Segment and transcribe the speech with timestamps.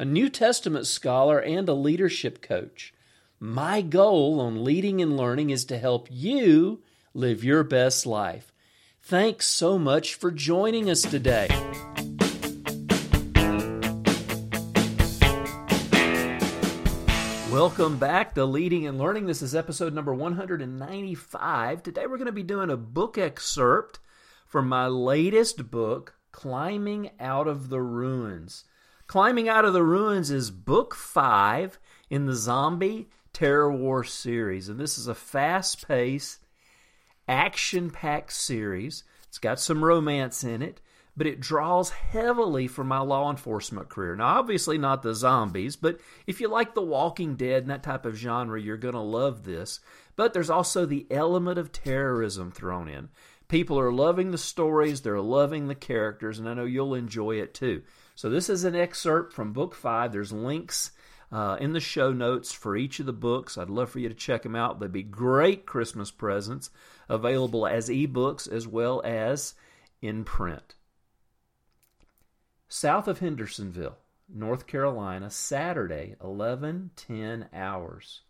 [0.00, 2.94] a New Testament scholar, and a leadership coach.
[3.40, 6.84] My goal on leading and learning is to help you
[7.14, 8.52] live your best life.
[9.02, 11.48] Thanks so much for joining us today.
[17.50, 19.26] Welcome back to Leading and Learning.
[19.26, 21.82] This is episode number 195.
[21.82, 23.98] Today we're going to be doing a book excerpt
[24.46, 28.62] from my latest book, Climbing Out of the Ruins.
[29.08, 31.78] Climbing Out of the Ruins is book five
[32.10, 34.68] in the Zombie Terror War series.
[34.68, 36.44] And this is a fast paced,
[37.26, 39.04] action packed series.
[39.26, 40.82] It's got some romance in it,
[41.16, 44.14] but it draws heavily from my law enforcement career.
[44.14, 48.04] Now, obviously, not the zombies, but if you like The Walking Dead and that type
[48.04, 49.80] of genre, you're going to love this.
[50.16, 53.08] But there's also the element of terrorism thrown in.
[53.48, 57.54] People are loving the stories, they're loving the characters, and I know you'll enjoy it
[57.54, 57.84] too.
[58.18, 60.10] So, this is an excerpt from book five.
[60.10, 60.90] There's links
[61.30, 63.56] uh, in the show notes for each of the books.
[63.56, 64.80] I'd love for you to check them out.
[64.80, 66.70] They'd be great Christmas presents
[67.08, 69.54] available as ebooks as well as
[70.02, 70.74] in print.
[72.66, 73.98] South of Hendersonville,
[74.28, 78.22] North Carolina, Saturday, 11:10 hours.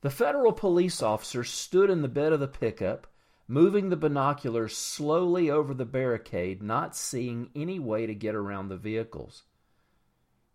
[0.00, 3.06] The federal police officer stood in the bed of the pickup
[3.48, 8.76] moving the binoculars slowly over the barricade, not seeing any way to get around the
[8.76, 9.42] vehicles.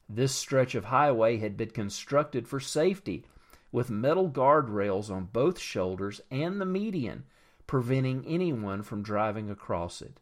[0.10, 3.26] This stretch of highway had been constructed for safety,
[3.72, 7.26] with metal guardrails on both shoulders and the median,
[7.68, 10.20] preventing anyone from driving across it.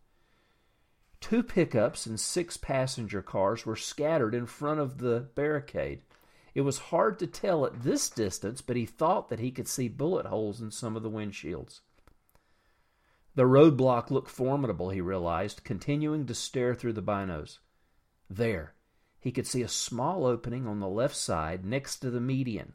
[1.22, 6.01] Two pickups and six passenger cars were scattered in front of the barricade.
[6.53, 9.88] It was hard to tell at this distance, but he thought that he could see
[9.88, 11.81] bullet holes in some of the windshields.
[13.35, 17.59] The roadblock looked formidable, he realized, continuing to stare through the binos.
[18.29, 18.73] There,
[19.19, 22.73] he could see a small opening on the left side next to the median.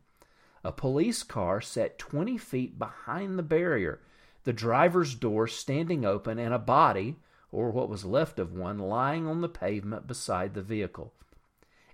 [0.62, 4.02] A police car sat 20 feet behind the barrier,
[4.44, 7.16] the driver's door standing open, and a body,
[7.50, 11.14] or what was left of one, lying on the pavement beside the vehicle.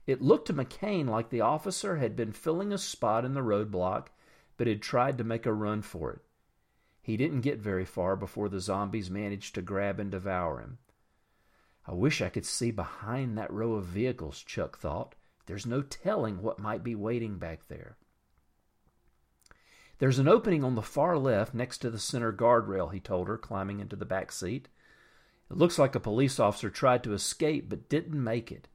[0.09, 4.09] It looked to McCain like the officer had been filling a spot in the roadblock,
[4.56, 6.21] but had tried to make a run for it.
[7.06, 10.78] He didn't get very far before the zombies managed to grab and devour him.
[11.87, 15.15] I wish I could see behind that row of vehicles, Chuck thought.
[15.47, 17.97] There's no telling what might be waiting back there.
[19.99, 23.39] There's an opening on the far left next to the center guardrail, he told her,
[23.39, 24.66] climbing into the back seat.
[25.49, 28.66] It looks like a police officer tried to escape but didn't make it.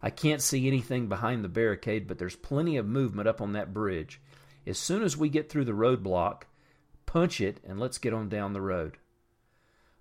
[0.00, 3.74] I can't see anything behind the barricade, but there's plenty of movement up on that
[3.74, 4.20] bridge.
[4.68, 6.42] As soon as we get through the roadblock,
[7.12, 8.96] Punch it and let's get on down the road.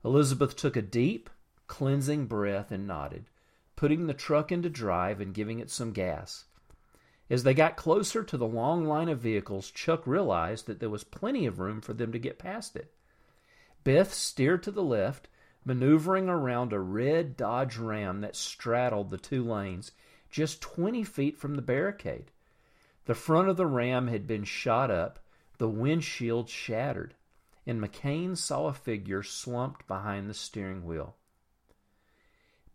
[0.06, 1.30] Elizabeth took a deep,
[1.68, 3.26] cleansing breath and nodded,
[3.76, 6.46] putting the truck into drive and giving it some gas.
[7.30, 11.04] As they got closer to the long line of vehicles, Chuck realized that there was
[11.04, 12.94] plenty of room for them to get past it.
[13.84, 15.28] Beth steered to the left,
[15.66, 19.92] maneuvering around a red Dodge Ram that straddled the two lanes,
[20.30, 22.32] just 20 feet from the barricade.
[23.04, 25.20] The front of the Ram had been shot up,
[25.62, 27.14] the windshield shattered,
[27.68, 31.16] and McCain saw a figure slumped behind the steering wheel.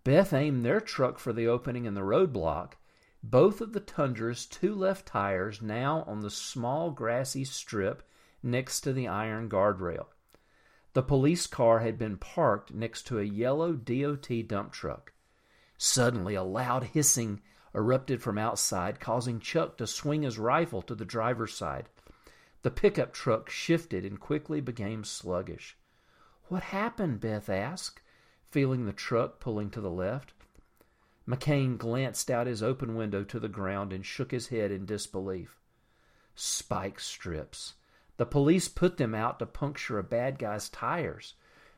[0.04, 2.74] Beth aimed their truck for the opening in the roadblock,
[3.24, 8.08] both of the Tundra's two left tires now on the small grassy strip
[8.40, 10.06] next to the iron guardrail.
[10.92, 15.12] The police car had been parked next to a yellow DOT dump truck.
[15.76, 17.42] Suddenly, a loud hissing
[17.74, 21.88] erupted from outside, causing Chuck to swing his rifle to the driver's side.
[22.66, 25.76] The pickup truck shifted and quickly became sluggish.
[26.48, 27.20] What happened?
[27.20, 28.00] Beth asked,
[28.42, 30.32] feeling the truck pulling to the left.
[31.28, 35.60] McCain glanced out his open window to the ground and shook his head in disbelief.
[36.34, 37.74] Spike strips.
[38.16, 41.34] The police put them out to puncture a bad guy's tires.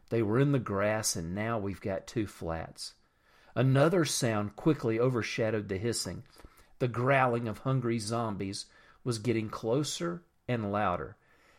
[0.09, 2.95] They were in the grass, and now we've got two flats.
[3.55, 6.23] Another sound quickly overshadowed the hissing.
[6.79, 8.65] The growling of hungry zombies
[9.05, 11.17] was getting closer and louder.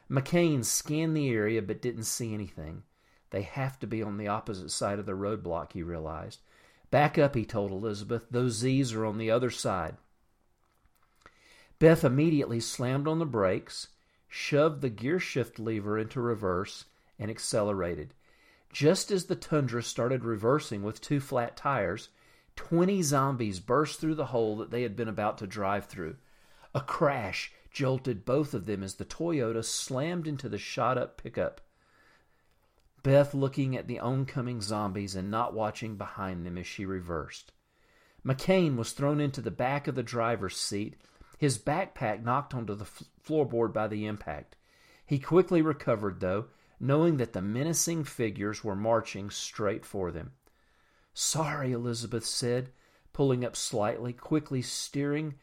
[0.09, 2.83] McCain scanned the area but didn't see anything.
[3.29, 6.39] They have to be on the opposite side of the roadblock, he realized.
[6.89, 8.25] Back up, he told Elizabeth.
[8.31, 9.97] Those Z's are on the other side.
[11.77, 13.89] Beth immediately slammed on the brakes,
[14.27, 16.85] shoved the gear shift lever into reverse,
[17.19, 18.13] and accelerated.
[18.71, 22.09] Just as the Tundra started reversing with two flat tires,
[22.55, 26.17] 20 zombies burst through the hole that they had been about to drive through.
[26.75, 31.61] A crash jolted both of them as the Toyota slammed into the shot up pickup.
[33.03, 37.51] Beth looking at the oncoming zombies and not watching behind them as she reversed.
[38.25, 40.97] McCain was thrown into the back of the driver's seat,
[41.37, 42.87] his backpack knocked onto the
[43.23, 44.57] floorboard by the impact.
[45.05, 46.47] He quickly recovered, though,
[46.79, 50.33] knowing that the menacing figures were marching straight for them.
[51.13, 52.71] Sorry, Elizabeth said,
[53.13, 55.35] pulling up slightly, quickly steering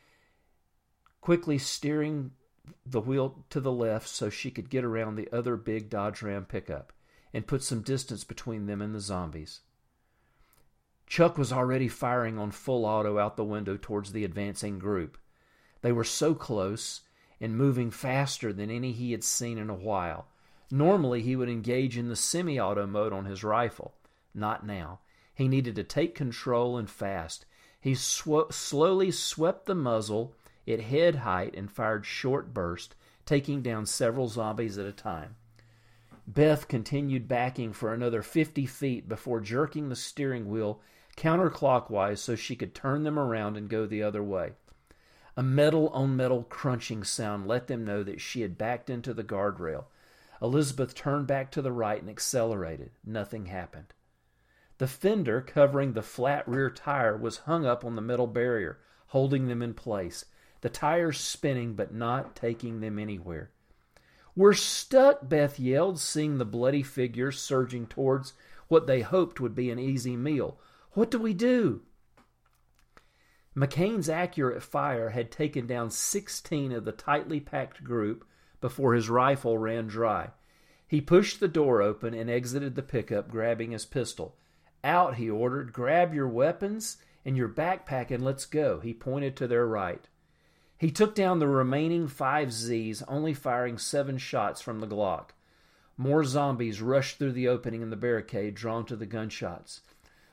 [1.27, 2.31] quickly steering
[2.87, 6.45] the wheel to the left so she could get around the other big Dodge Ram
[6.45, 6.93] pickup
[7.35, 9.63] and put some distance between them and the zombies.
[11.05, 15.19] Chuck was already firing on full auto out the window towards the advancing group.
[15.83, 17.01] They were so close
[17.41, 20.29] and moving faster than any he had seen in a while.
[20.71, 23.95] Normally, he would engage in the semi auto mode on his rifle.
[24.33, 25.01] Not now.
[25.35, 27.47] He needed to take control and fast.
[27.81, 30.33] He sw- slowly swept the muzzle
[30.69, 35.37] at head height and fired short bursts, taking down several zombies at a time.
[36.27, 40.81] Beth continued backing for another 50 feet before jerking the steering wheel
[41.17, 44.53] counterclockwise so she could turn them around and go the other way.
[45.37, 49.25] A metal on metal crunching sound let them know that she had backed into the
[49.25, 49.85] guardrail.
[50.41, 52.91] Elizabeth turned back to the right and accelerated.
[53.05, 53.93] Nothing happened.
[54.79, 58.79] The fender covering the flat rear tire was hung up on the metal barrier,
[59.09, 60.27] holding them in place,
[60.61, 63.51] the tires spinning but not taking them anywhere.
[64.35, 68.35] We're stuck, Beth yelled, seeing the bloody figures surging towards
[68.69, 70.59] what they hoped would be an easy meal.
[70.93, 71.83] What do we do?
[73.57, 78.27] McCain's accurate fire had taken down 16 of the tightly packed group
[78.61, 80.31] before his rifle ran dry.
[80.87, 84.37] He pushed the door open and exited the pickup, grabbing his pistol.
[84.85, 85.73] Out, he ordered.
[85.73, 88.81] Grab your weapons and your backpack and let's go.
[88.81, 90.07] He pointed to their right.
[90.79, 95.31] He took down the remaining five Z's, only firing seven shots from the Glock.
[95.97, 99.81] More zombies rushed through the opening in the barricade, drawn to the gunshots.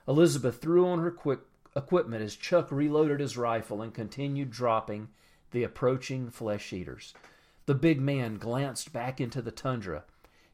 [0.08, 1.40] Elizabeth threw on her quick
[1.76, 5.08] equipment as Chuck reloaded his rifle and continued dropping
[5.52, 7.14] the approaching flesh eaters.
[7.66, 10.04] The big man glanced back into the tundra.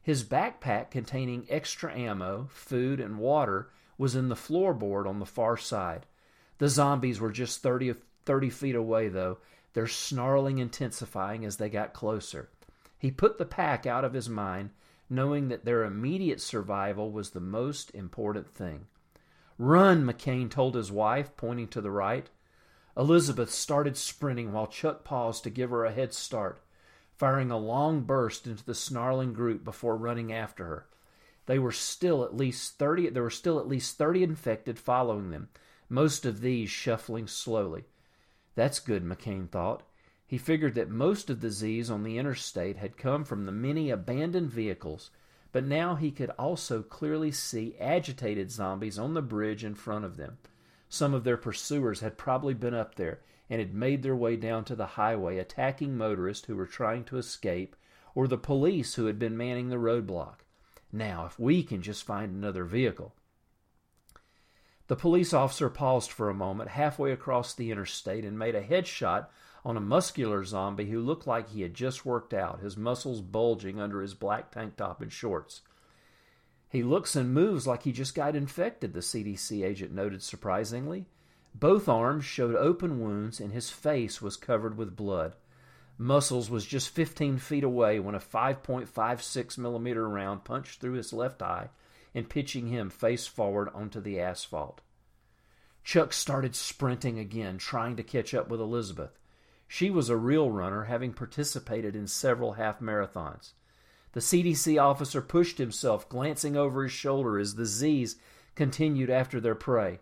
[0.00, 5.56] His backpack containing extra ammo, food, and water was in the floorboard on the far
[5.56, 6.06] side.
[6.58, 7.94] The zombies were just 30,
[8.24, 9.38] 30 feet away, though,
[9.72, 12.48] their snarling intensifying as they got closer.
[12.98, 14.70] He put the pack out of his mind,
[15.08, 18.86] knowing that their immediate survival was the most important thing.
[19.58, 22.30] Run, McCain told his wife, pointing to the right.
[22.96, 26.62] Elizabeth started sprinting while Chuck paused to give her a head start,
[27.16, 30.86] firing a long burst into the snarling group before running after her.
[31.46, 35.48] They were still at least 30 there were still at least 30 infected following them,
[35.88, 37.84] most of these shuffling slowly.
[38.60, 39.84] That's good, McCain thought.
[40.26, 43.88] He figured that most of the Z's on the interstate had come from the many
[43.88, 45.08] abandoned vehicles,
[45.50, 50.18] but now he could also clearly see agitated zombies on the bridge in front of
[50.18, 50.36] them.
[50.90, 54.66] Some of their pursuers had probably been up there and had made their way down
[54.66, 57.74] to the highway, attacking motorists who were trying to escape
[58.14, 60.40] or the police who had been manning the roadblock.
[60.92, 63.14] Now, if we can just find another vehicle.
[64.90, 69.28] The police officer paused for a moment halfway across the interstate and made a headshot
[69.64, 73.80] on a muscular zombie who looked like he had just worked out, his muscles bulging
[73.80, 75.60] under his black tank top and shorts.
[76.68, 81.06] He looks and moves like he just got infected, the CDC agent noted surprisingly.
[81.54, 85.36] Both arms showed open wounds and his face was covered with blood.
[85.98, 91.42] Muscles was just 15 feet away when a 5.56 millimeter round punched through his left
[91.42, 91.68] eye
[92.14, 94.80] and pitching him face forward onto the asphalt.
[95.84, 99.18] Chuck started sprinting again, trying to catch up with Elizabeth.
[99.66, 103.52] She was a real runner, having participated in several half marathons.
[104.12, 108.16] The CDC officer pushed himself, glancing over his shoulder as the Z's
[108.56, 110.00] continued after their prey.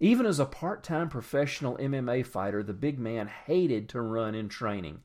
[0.00, 4.48] Even as a part time professional MMA fighter, the big man hated to run in
[4.48, 5.00] training.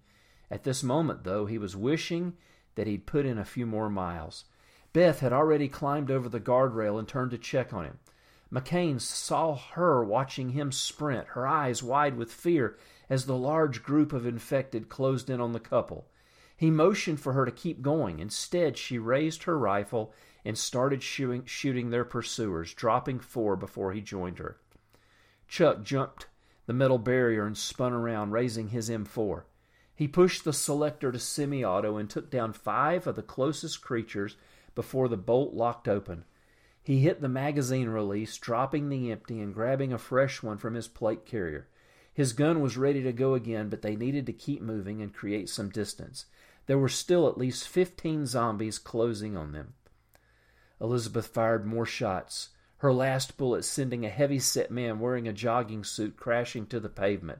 [0.51, 2.35] At this moment, though, he was wishing
[2.75, 4.45] that he'd put in a few more miles.
[4.91, 7.99] Beth had already climbed over the guardrail and turned to check on him.
[8.51, 12.77] McCain saw her watching him sprint, her eyes wide with fear
[13.09, 16.07] as the large group of infected closed in on the couple.
[16.57, 18.19] He motioned for her to keep going.
[18.19, 24.01] Instead, she raised her rifle and started shooting, shooting their pursuers, dropping four before he
[24.01, 24.57] joined her.
[25.47, 26.27] Chuck jumped
[26.65, 29.43] the metal barrier and spun around, raising his M4.
[29.95, 34.37] He pushed the selector to semi auto and took down five of the closest creatures
[34.75, 36.25] before the bolt locked open.
[36.81, 40.87] He hit the magazine release, dropping the empty and grabbing a fresh one from his
[40.87, 41.67] plate carrier.
[42.13, 45.49] His gun was ready to go again, but they needed to keep moving and create
[45.49, 46.25] some distance.
[46.65, 49.73] There were still at least 15 zombies closing on them.
[50.81, 55.83] Elizabeth fired more shots, her last bullet sending a heavy set man wearing a jogging
[55.83, 57.39] suit crashing to the pavement.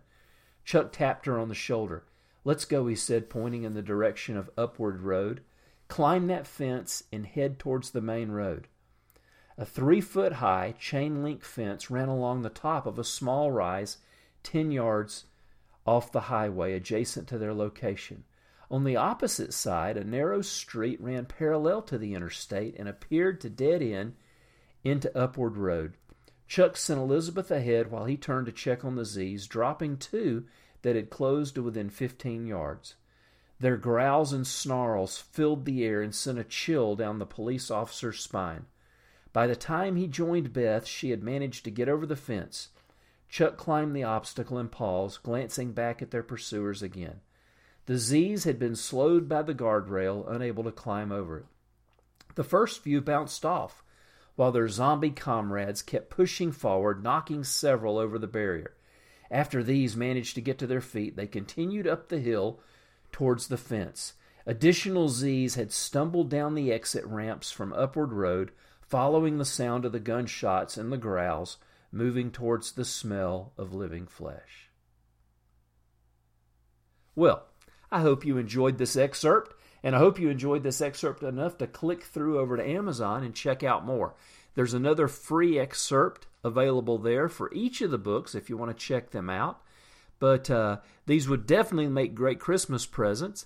[0.65, 2.03] Chuck tapped her on the shoulder.
[2.43, 5.41] Let's go, he said, pointing in the direction of Upward Road.
[5.89, 8.67] Climb that fence and head towards the main road.
[9.58, 13.98] A three foot high chain link fence ran along the top of a small rise
[14.43, 15.25] 10 yards
[15.86, 18.24] off the highway adjacent to their location.
[18.72, 23.50] On the opposite side, a narrow street ran parallel to the interstate and appeared to
[23.50, 24.15] dead end
[24.84, 25.96] into Upward Road.
[26.48, 30.46] Chuck sent Elizabeth ahead while he turned to check on the Z's, dropping two
[30.84, 32.96] that had closed to within 15 yards.
[33.59, 38.21] Their growls and snarls filled the air and sent a chill down the police officer's
[38.21, 38.67] spine.
[39.33, 42.69] By the time he joined Beth, she had managed to get over the fence.
[43.27, 47.19] Chuck climbed the obstacle and paused, glancing back at their pursuers again.
[47.85, 51.45] The Z's had been slowed by the guardrail, unable to climb over it.
[52.35, 53.83] The first few bounced off,
[54.35, 58.75] while their zombie comrades kept pushing forward, knocking several over the barrier.
[59.29, 62.61] After these managed to get to their feet, they continued up the hill
[63.11, 64.13] towards the fence.
[64.45, 68.51] Additional Z's had stumbled down the exit ramps from Upward Road,
[68.81, 71.57] following the sound of the gunshots and the growls,
[71.91, 74.69] moving towards the smell of living flesh.
[77.15, 77.45] Well,
[77.91, 81.67] I hope you enjoyed this excerpt, and I hope you enjoyed this excerpt enough to
[81.67, 84.15] click through over to Amazon and check out more.
[84.55, 88.85] There's another free excerpt available there for each of the books if you want to
[88.85, 89.61] check them out.
[90.19, 93.45] But uh, these would definitely make great Christmas presents.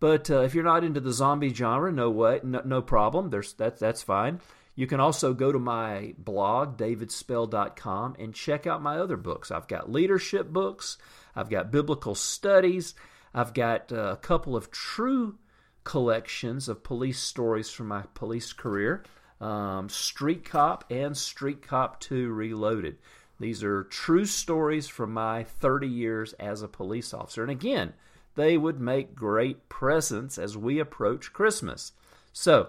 [0.00, 3.30] But uh, if you're not into the zombie genre, no way, no, no problem.
[3.30, 4.40] There's that's that's fine.
[4.74, 9.50] You can also go to my blog, davidspell.com, and check out my other books.
[9.50, 10.96] I've got leadership books,
[11.36, 12.94] I've got biblical studies,
[13.34, 15.38] I've got uh, a couple of true
[15.84, 19.04] collections of police stories from my police career
[19.42, 22.98] um, Street Cop and Street Cop 2 Reloaded.
[23.42, 27.42] These are true stories from my 30 years as a police officer.
[27.42, 27.92] And again,
[28.36, 31.90] they would make great presents as we approach Christmas.
[32.32, 32.68] So,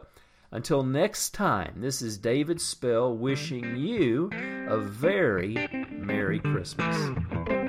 [0.50, 4.32] until next time, this is David Spell wishing you
[4.68, 7.62] a very Merry Christmas.